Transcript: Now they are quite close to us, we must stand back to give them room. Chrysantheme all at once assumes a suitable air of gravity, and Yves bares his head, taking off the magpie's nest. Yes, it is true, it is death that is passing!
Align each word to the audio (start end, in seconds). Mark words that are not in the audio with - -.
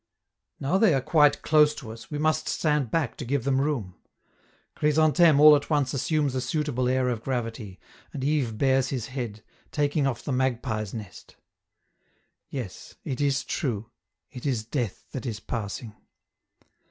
Now 0.59 0.79
they 0.79 0.95
are 0.95 0.99
quite 1.01 1.43
close 1.43 1.75
to 1.75 1.91
us, 1.91 2.09
we 2.09 2.17
must 2.17 2.49
stand 2.49 2.89
back 2.89 3.15
to 3.17 3.23
give 3.23 3.43
them 3.43 3.61
room. 3.61 3.93
Chrysantheme 4.75 5.39
all 5.39 5.55
at 5.55 5.69
once 5.69 5.93
assumes 5.93 6.33
a 6.33 6.41
suitable 6.41 6.89
air 6.89 7.07
of 7.09 7.21
gravity, 7.21 7.79
and 8.11 8.23
Yves 8.23 8.51
bares 8.51 8.89
his 8.89 9.09
head, 9.09 9.43
taking 9.71 10.07
off 10.07 10.23
the 10.23 10.31
magpie's 10.31 10.91
nest. 10.91 11.35
Yes, 12.49 12.95
it 13.03 13.21
is 13.21 13.43
true, 13.43 13.91
it 14.31 14.43
is 14.47 14.65
death 14.65 15.05
that 15.11 15.27
is 15.27 15.39
passing! 15.39 15.93